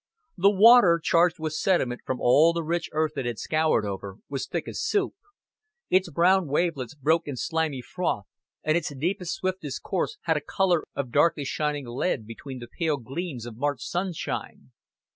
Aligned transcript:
The 0.35 0.49
water, 0.49 0.99
charged 0.99 1.37
with 1.37 1.53
sediment 1.53 2.01
from 2.03 2.19
all 2.19 2.53
the 2.53 2.63
rich 2.63 2.89
earth 2.91 3.17
it 3.19 3.27
had 3.27 3.37
scoured 3.37 3.85
over, 3.85 4.17
was 4.29 4.47
thick 4.47 4.67
as 4.67 4.81
soup; 4.81 5.13
its 5.91 6.09
brown 6.09 6.47
wavelets 6.47 6.95
broke 6.95 7.27
in 7.27 7.35
slimy 7.37 7.83
froth, 7.83 8.25
and 8.63 8.75
its 8.75 8.91
deepest 8.95 9.35
swiftest 9.35 9.83
course 9.83 10.17
had 10.23 10.37
a 10.37 10.41
color 10.41 10.85
of 10.95 11.11
darkly 11.11 11.45
shining 11.45 11.85
lead 11.85 12.25
beneath 12.25 12.61
the 12.61 12.67
pale 12.79 12.97
gleams 12.97 13.45
of 13.45 13.57
March 13.57 13.83
sunshine. 13.83 14.71